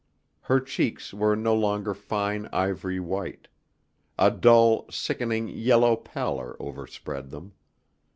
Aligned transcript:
Her 0.41 0.59
cheeks 0.59 1.13
were 1.13 1.35
no 1.35 1.53
longer 1.53 1.93
fine 1.93 2.49
ivory 2.51 2.99
white; 2.99 3.47
a 4.17 4.31
dull, 4.31 4.87
sickening, 4.89 5.47
yellow 5.47 5.95
pallor 5.95 6.57
overspread 6.59 7.29
them. 7.29 7.53